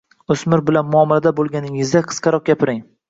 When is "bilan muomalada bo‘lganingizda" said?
0.69-2.03